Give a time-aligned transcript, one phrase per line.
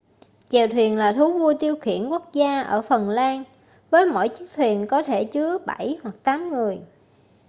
[0.49, 3.43] chèo thuyền là thú vui tiêu khiển quốc gia ở phần lan
[3.89, 6.79] với mỗi chiếc thuyền có thể chứa bảy hoặc tám người